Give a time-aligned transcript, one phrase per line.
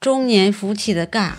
[0.00, 1.32] 中年夫妻的尬，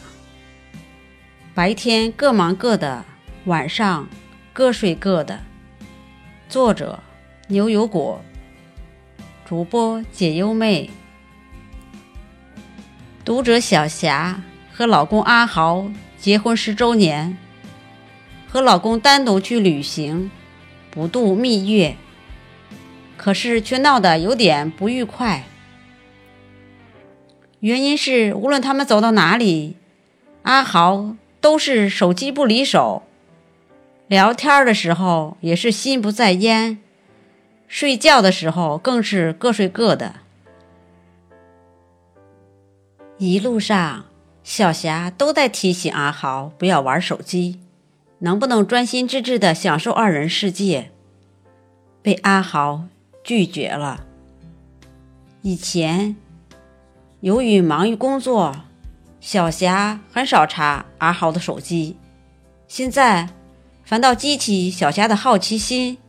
[1.55, 3.03] 白天各忙各的，
[3.45, 4.07] 晚上
[4.53, 5.39] 各睡各的。
[6.47, 6.99] 作者：
[7.47, 8.21] 牛油果，
[9.45, 10.91] 主播：解忧妹。
[13.25, 15.89] 读者小霞和老公阿豪
[16.19, 17.35] 结婚十周年，
[18.47, 20.29] 和老公单独去旅行，
[20.91, 21.95] 不度蜜月，
[23.17, 25.45] 可是却闹得有点不愉快。
[27.61, 29.75] 原因是，无论他们走到哪里，
[30.41, 33.03] 阿豪都是手机不离手，
[34.07, 36.79] 聊天的时候也是心不在焉，
[37.67, 40.15] 睡觉的时候更是各睡各的。
[43.19, 44.05] 一路上，
[44.43, 47.59] 小霞都在提醒阿豪不要玩手机，
[48.19, 50.89] 能不能专心致志的享受二人世界？
[52.01, 52.85] 被阿豪
[53.23, 54.03] 拒绝了。
[55.43, 56.15] 以前。
[57.21, 58.55] 由于忙于工作，
[59.19, 61.95] 小霞很少查阿豪的手机。
[62.67, 63.29] 现在
[63.83, 65.99] 反倒激起小霞的好奇心。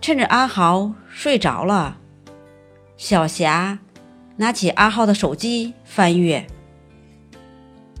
[0.00, 1.98] 趁着阿豪睡着了，
[2.96, 3.80] 小霞
[4.36, 6.46] 拿起阿豪的手机翻阅，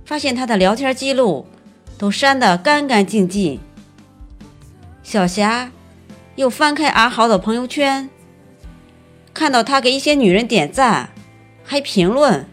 [0.06, 1.46] 发现他的聊天记录
[1.98, 3.60] 都删得干干净净。
[5.02, 5.70] 小霞
[6.36, 8.08] 又翻开阿豪的朋友圈，
[9.34, 11.10] 看到他给一些女人点赞。
[11.64, 12.46] 还评论，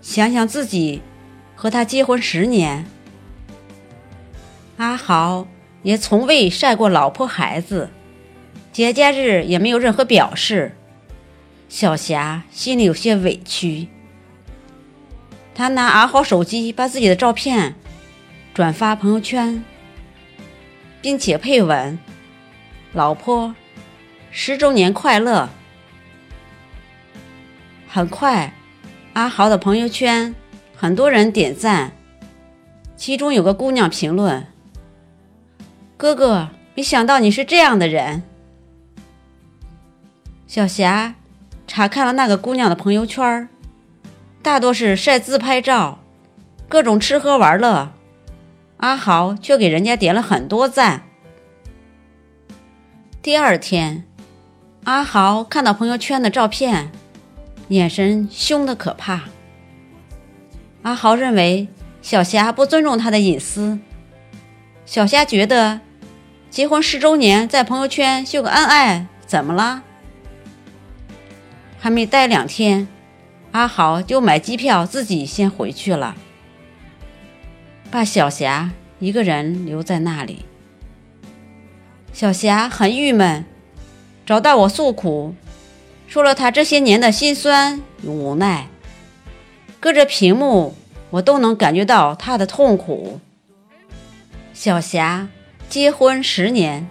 [0.00, 1.02] 想想自己
[1.54, 2.86] 和他结婚十年，
[4.78, 5.46] 阿豪
[5.82, 7.90] 也从未晒过老婆孩子，
[8.72, 10.74] 节假日也没有任何表示。
[11.68, 13.88] 小霞心里有些委屈，
[15.54, 17.76] 她拿阿豪手机把自己的照片
[18.54, 19.62] 转发朋友圈，
[21.00, 21.96] 并且配文
[22.92, 23.54] ：“老婆，
[24.32, 25.50] 十周年快乐。”
[27.92, 28.52] 很快，
[29.14, 30.32] 阿豪的朋友圈
[30.76, 31.90] 很多人点赞，
[32.96, 34.46] 其中有个姑娘评论
[35.98, 38.22] ：“哥哥，没想到你是这样的人。”
[40.46, 41.16] 小霞
[41.66, 43.48] 查看了那个姑娘的朋友圈，
[44.40, 45.98] 大多是晒自拍照，
[46.68, 47.92] 各种吃喝玩乐，
[48.76, 51.02] 阿豪却给人家点了很多赞。
[53.20, 54.04] 第二天，
[54.84, 56.92] 阿豪看到朋友圈的照片。
[57.70, 59.22] 眼神凶的可怕。
[60.82, 61.68] 阿豪认为
[62.02, 63.78] 小霞不尊重他的隐私。
[64.84, 65.80] 小霞觉得
[66.50, 69.82] 结婚十周年在朋友圈秀个恩爱怎么了？
[71.78, 72.88] 还没待两天，
[73.52, 76.16] 阿豪就买机票自己先回去了，
[77.90, 80.44] 把小霞一个人留在那里。
[82.12, 83.44] 小霞很郁闷，
[84.26, 85.34] 找到我诉苦。
[86.10, 88.66] 说了他这些年的辛酸与无奈，
[89.78, 90.74] 隔着屏幕，
[91.10, 93.20] 我都能感觉到他的痛苦。
[94.52, 95.28] 小霞
[95.68, 96.88] 结婚十年，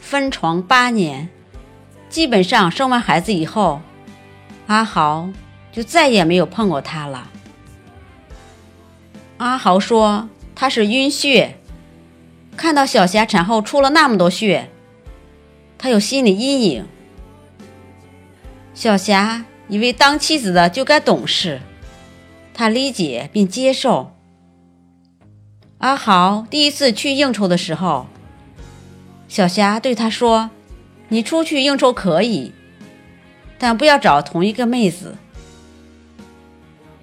[0.00, 1.28] 分床八年，
[2.08, 3.80] 基本上生完孩子以后，
[4.66, 5.28] 阿豪
[5.70, 7.30] 就再也没有碰过她了。
[9.36, 11.56] 阿豪说他是晕血，
[12.56, 14.68] 看到小霞产后出了那么多血，
[15.78, 16.84] 他有心理阴影。
[18.76, 21.62] 小霞以为当妻子的就该懂事，
[22.52, 24.12] 她理解并接受。
[25.78, 28.06] 阿豪第一次去应酬的时候，
[29.28, 30.50] 小霞对他说
[31.08, 32.52] ：“你出去应酬可以，
[33.58, 35.16] 但不要找同一个妹子。”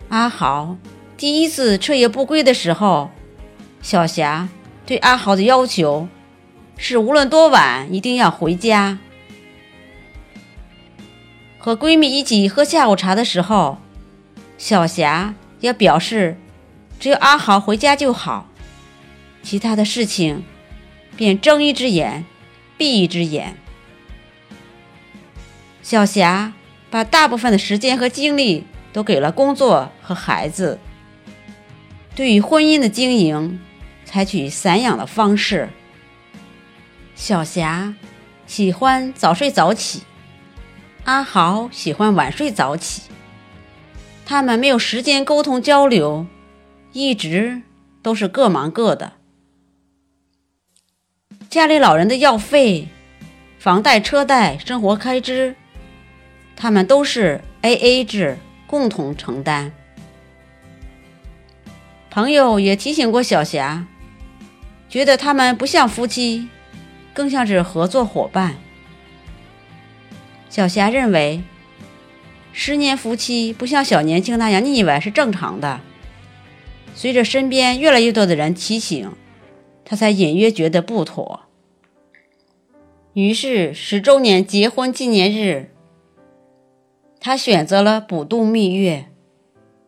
[0.09, 0.77] 阿豪
[1.17, 3.09] 第一次彻夜不归的时候，
[3.81, 4.47] 小霞
[4.85, 6.07] 对阿豪的要求
[6.77, 8.99] 是无论多晚一定要回家。
[11.65, 13.77] 和闺蜜一起喝下午茶的时候，
[14.57, 16.37] 小霞也表示，
[16.99, 18.49] 只有阿豪回家就好，
[19.41, 20.43] 其他的事情
[21.15, 22.25] 便睁一只眼
[22.77, 23.55] 闭一只眼。
[25.81, 26.51] 小霞
[26.89, 30.77] 把大部分的时间和精力都给了工作和孩子，
[32.13, 33.61] 对于婚姻的经营，
[34.03, 35.69] 采取散养的方式。
[37.15, 37.93] 小霞
[38.45, 40.01] 喜欢早睡早起。
[41.05, 43.01] 阿豪喜欢晚睡早起，
[44.25, 46.25] 他们没有时间沟通交流，
[46.93, 47.61] 一直
[48.01, 49.13] 都是各忙各的。
[51.49, 52.87] 家里老人的药费、
[53.59, 55.57] 房贷、车贷、生活开支，
[56.55, 59.73] 他们都是 A A 制，共同承担。
[62.09, 63.85] 朋友也提醒过小霞，
[64.87, 66.47] 觉得他们不像夫妻，
[67.13, 68.55] 更像是合作伙伴。
[70.53, 71.41] 小霞认为，
[72.51, 75.81] 十年夫妻不像小年轻那样腻歪是正常的。
[76.93, 79.11] 随着身边越来越多的人提醒，
[79.83, 81.45] 他才隐约觉得不妥。
[83.13, 85.71] 于是十周年结婚纪念日，
[87.19, 89.07] 他选择了补度蜜月，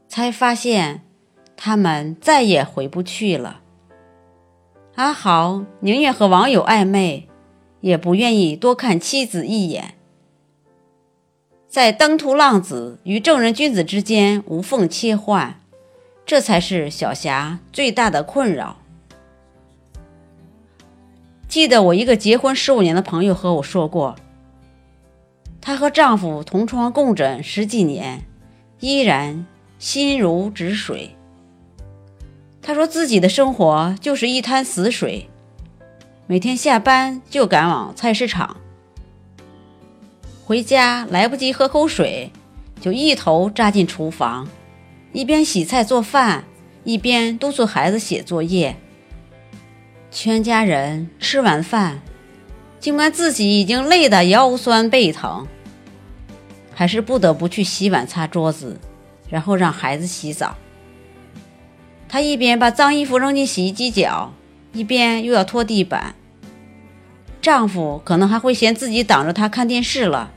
[0.07, 1.03] 才发现
[1.55, 3.61] 他们再也回不去了。
[4.95, 7.27] 阿豪宁愿和网友暧昧，
[7.81, 9.93] 也不愿意多看妻子一眼。
[11.75, 15.59] 在登徒浪子与正人君子之间无缝切换，
[16.25, 18.77] 这才是小霞最大的困扰。
[21.49, 24.15] 记得我一个结婚十五年的朋友和我说过，
[25.59, 28.21] 她和丈夫同床共枕十几年，
[28.79, 29.45] 依然
[29.77, 31.13] 心如止水。
[32.61, 35.29] 她说自己的生活就是一滩死水，
[36.25, 38.55] 每天下班就赶往菜市场。
[40.47, 42.31] 回家来不及喝口水，
[42.79, 44.47] 就一头扎进厨房，
[45.11, 46.43] 一边洗菜做饭，
[46.83, 48.75] 一边督促孩子写作业。
[50.11, 51.99] 全家人吃完饭，
[52.79, 55.47] 尽管自己已经累得腰酸背疼，
[56.75, 58.79] 还是不得不去洗碗擦桌子，
[59.27, 60.55] 然后让孩子洗澡。
[62.07, 64.31] 他一边把脏衣服扔进洗衣机搅，
[64.73, 66.13] 一边又要拖地板。
[67.45, 70.31] 丈夫可能还会嫌自己挡着她看电视了。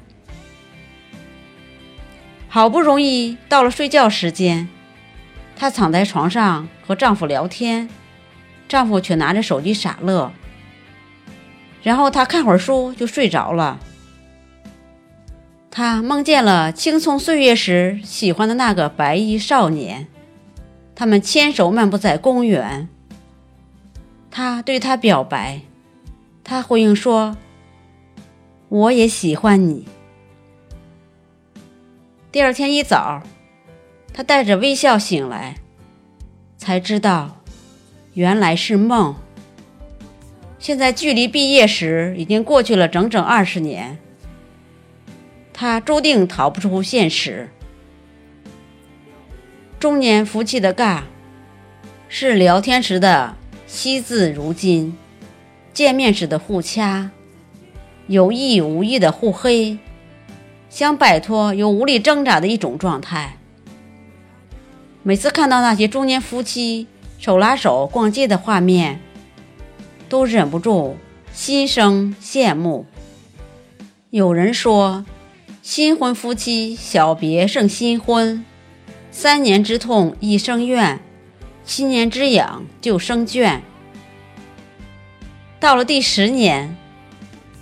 [2.51, 4.69] 好不容易到了睡觉时间，
[5.57, 7.89] 她躺在床上和丈夫聊天，
[8.69, 10.31] 丈夫却拿着手机傻乐。
[11.83, 13.81] 然后她看会儿书就睡着了。
[15.71, 20.07] 她梦见了青葱岁月时喜欢的那个白衣少年，
[20.95, 22.87] 他们牵手漫步在公园。
[24.31, 25.63] 他对她表白，
[26.49, 27.37] 他回应说
[28.71, 29.87] ：“我也喜欢你。”
[32.33, 33.23] 第二天一早，
[34.15, 35.57] 他带着微笑醒来，
[36.57, 37.43] 才知道
[38.15, 39.15] 原来是梦。
[40.59, 43.99] 现在距离毕业时已经过去了整整二十年，
[45.53, 47.51] 他注定逃不出现实。
[49.79, 51.03] 中年夫妻的尬，
[52.09, 53.37] 是聊天时的
[53.67, 54.97] 惜字如金，
[55.79, 57.09] 见面时的互掐，
[58.09, 59.79] 有意无意的互黑。
[60.69, 63.39] 想摆脱又无力挣扎的一种状态。
[65.05, 66.89] 每次看到那些中年夫妻
[67.21, 69.01] 手拉手逛街的画面，
[70.09, 70.97] 都忍不住
[71.33, 72.85] 心生羡慕。
[74.11, 75.07] 有人说，
[75.63, 78.45] 新婚夫妻小别胜新婚，
[79.13, 80.99] 三年之痛一生怨，
[81.65, 83.61] 七年之痒就生倦。
[85.61, 86.77] 到了第十年，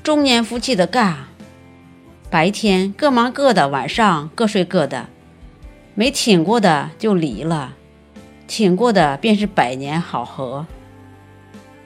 [0.02, 1.14] 中年夫妻的尬。
[2.28, 5.08] 白天各忙各的，晚上各睡各的，
[5.94, 7.74] 没挺过的就离了，
[8.46, 10.66] 挺过的便是百年好合。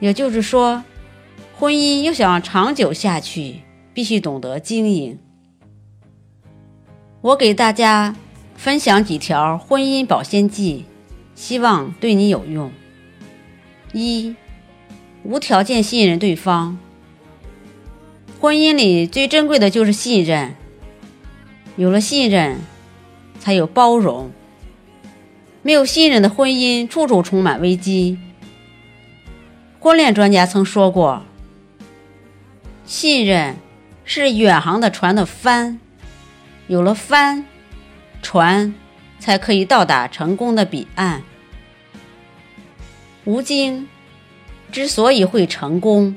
[0.01, 0.83] 也就是说，
[1.57, 3.61] 婚姻要想长久下去，
[3.93, 5.17] 必须懂得经营。
[7.21, 8.13] 我给大家
[8.57, 10.83] 分享几条婚姻保鲜剂，
[11.35, 12.69] 希望对你有用。
[13.93, 14.35] 一，
[15.23, 16.77] 无条件信任对方。
[18.39, 20.55] 婚姻里最珍贵的就是信任，
[21.75, 22.59] 有了信任，
[23.39, 24.31] 才有包容。
[25.61, 28.17] 没有信任的婚姻，处处充满危机。
[29.79, 31.23] 婚恋专家曾说过
[32.85, 33.57] ：“信任
[34.03, 35.79] 是远航的船的帆，
[36.65, 37.45] 有了帆，
[38.23, 38.73] 船
[39.19, 41.21] 才可以到达成功的彼岸。”
[43.25, 43.87] 吴京
[44.71, 46.15] 之所以会成功。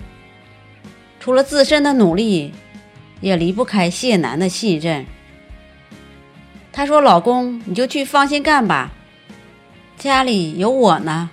[1.20, 2.52] 除了自身的努力，
[3.20, 5.06] 也离不开谢楠的信任。
[6.73, 8.92] 她说：“老公，你就去放心干吧，
[9.96, 11.30] 家里有我呢。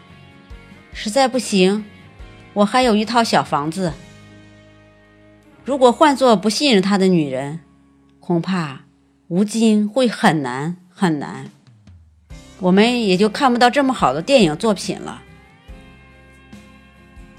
[0.93, 1.83] 实在不行，
[2.53, 3.93] 我还有一套小房子。”
[5.63, 7.59] 如果换做不信任他的女人，
[8.19, 8.81] 恐怕
[9.27, 11.49] 吴京会很难很难，
[12.59, 15.21] 我们也就看不到这么好的电影作品了。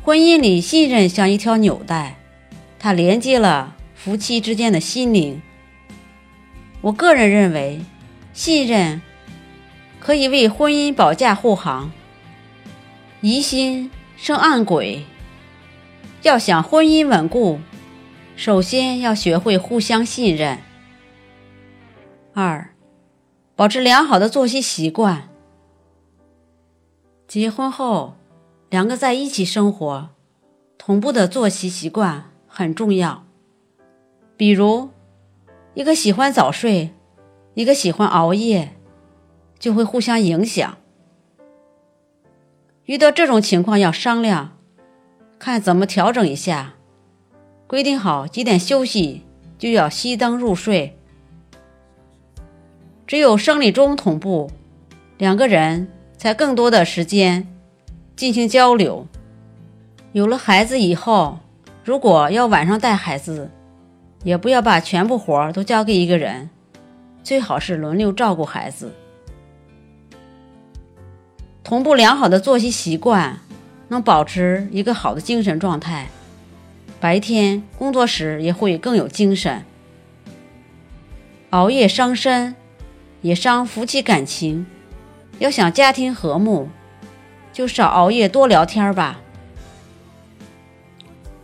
[0.05, 2.17] 婚姻里，信任像一条纽带。
[2.77, 5.41] 它连接了夫妻之间的心灵。
[6.81, 7.81] 我个人认为，
[8.33, 9.01] 信任
[10.01, 11.93] 可以为婚姻保驾护航。
[13.21, 15.05] 疑心生暗鬼，
[16.23, 17.61] 要想婚姻稳固，
[18.35, 20.59] 首先要学会互相信任。
[22.35, 22.75] 二，
[23.55, 25.29] 保持良好的作息习惯。
[27.29, 28.17] 结婚后，
[28.73, 30.09] 两个在一起生活，
[30.79, 32.31] 同步的作息习惯。
[32.47, 33.25] 很重要，
[34.35, 34.89] 比如，
[35.75, 36.91] 一个喜欢早睡，
[37.53, 38.75] 一个喜欢熬夜，
[39.59, 40.79] 就会互相影响。
[42.87, 44.57] 遇到这种情况要商量，
[45.39, 46.75] 看怎么调整一下。
[47.67, 49.27] 规定好几点休息，
[49.59, 50.99] 就要熄灯入睡。
[53.07, 54.51] 只有生理钟同步，
[55.19, 57.52] 两个人才更多的时间
[58.17, 59.07] 进行交流。
[60.13, 61.39] 有了孩子以后，
[61.85, 63.51] 如果要晚上带孩子，
[64.25, 66.51] 也不要把全部活都交给一个人，
[67.23, 68.93] 最好是轮流照顾孩子。
[71.65, 73.39] 同步良好的作息习惯，
[73.89, 76.09] 能保持一个好的精神状态，
[77.01, 79.65] 白天工作时也会更有精神。
[81.51, 82.55] 熬夜伤身，
[83.23, 84.67] 也伤夫妻感情。
[85.39, 86.69] 要想家庭和睦，
[87.53, 89.21] 就少熬夜，多聊天吧。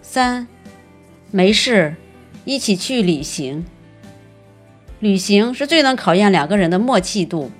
[0.00, 0.48] 三，
[1.30, 1.96] 没事，
[2.44, 3.66] 一起去旅行。
[5.00, 7.50] 旅行是最能考验两个人的默契度。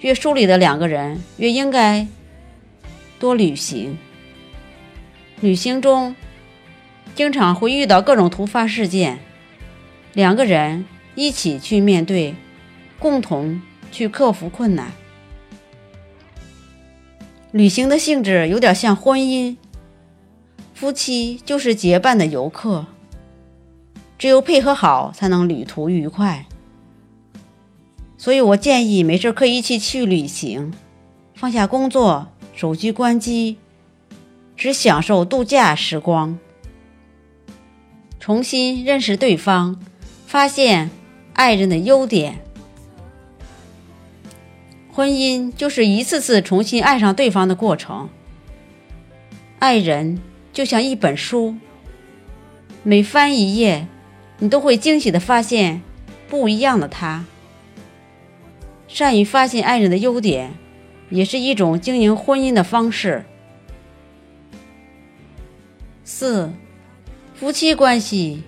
[0.00, 2.06] 越疏离的两个人，越应该
[3.18, 3.98] 多旅行。
[5.40, 6.16] 旅行中，
[7.14, 9.18] 经常会遇到各种突发事件，
[10.14, 12.34] 两个人一起去面对，
[12.98, 13.60] 共同
[13.92, 14.92] 去克服困难。
[17.58, 19.56] 旅行的性质有点像婚姻，
[20.74, 22.86] 夫妻就是结伴的游客，
[24.16, 26.46] 只有配合好，才能旅途愉快。
[28.16, 30.72] 所以我建议，没事可以一起去旅行，
[31.34, 33.56] 放下工作，手机关机，
[34.56, 36.38] 只享受度假时光，
[38.20, 39.74] 重新认识对方，
[40.28, 40.90] 发现
[41.32, 42.38] 爱人的优点。
[44.98, 48.08] 婚姻就是一次次重新爱上对方的过程。
[49.60, 50.20] 爱人
[50.52, 51.54] 就像一本书，
[52.82, 53.86] 每翻一页，
[54.40, 55.82] 你都会惊喜的发现
[56.28, 57.24] 不一样的他。
[58.88, 60.54] 善于发现爱人的优点，
[61.10, 63.24] 也是一种经营婚姻的方式。
[66.02, 66.50] 四，
[67.36, 68.42] 夫妻关系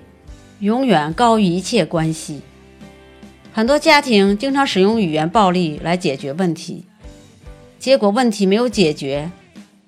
[0.58, 2.42] 永远高于一切关系。
[3.52, 6.84] 很多家庭经常使用语言暴力来解决问题，
[7.78, 9.30] 结果问题没有解决，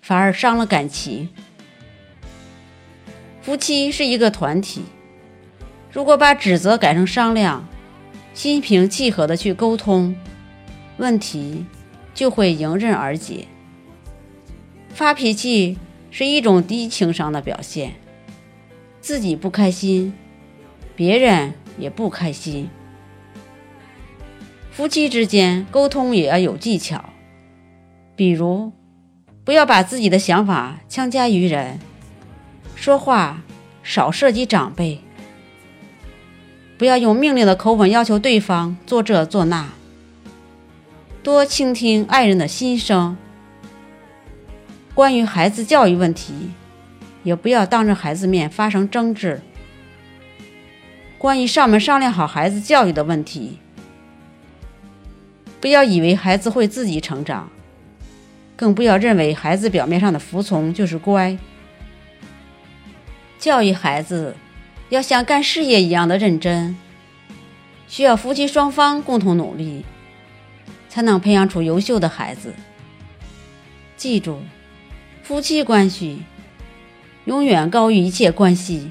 [0.01, 1.29] 反而伤了感情。
[3.41, 4.83] 夫妻是一个团体，
[5.93, 7.67] 如果把指责改成商量，
[8.35, 10.15] 心平气和的去沟通。
[10.99, 11.65] 问题
[12.15, 13.47] 就会迎刃而解。
[14.93, 15.79] 发脾气
[16.11, 17.95] 是一种低情商的表现，
[19.01, 20.13] 自己不开心，
[20.95, 22.69] 别人也不开心。
[24.73, 27.05] 夫妻之间沟通也要有技巧，
[28.17, 28.73] 比如
[29.45, 31.79] 不要把自己的想法强加于人，
[32.75, 33.43] 说话
[33.83, 35.03] 少涉及长辈，
[36.79, 39.69] 不要用命令的口吻要求对方做这做那。
[41.23, 43.17] 多倾听爱人的心声。
[44.95, 46.51] 关于孩子教育问题，
[47.23, 49.43] 也不要当着孩子面发生争执。
[51.19, 53.59] 关于上门商量好孩子教育的问题，
[55.63, 57.49] 不要以为孩子会自己成长，
[58.55, 61.39] 更不要认为孩子表面上的服从就是乖。
[63.39, 64.37] 教育孩子
[64.91, 66.77] 要像干事业一样的认真，
[67.89, 69.85] 需要夫妻双方共同努力。
[70.93, 72.53] 才能培养出优秀的孩子。
[73.97, 74.43] 记住，
[75.23, 76.25] 夫妻关系
[77.25, 78.91] 永远高于一切关系。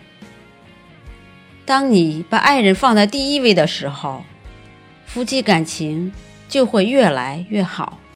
[1.63, 4.23] 当你把爱人放在第一位的时候，
[5.05, 6.11] 夫妻感情
[6.51, 7.97] 就会越来越好。